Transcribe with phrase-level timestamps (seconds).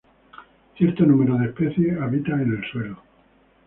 [0.79, 3.03] Cierto número de especies habitan en el suelo.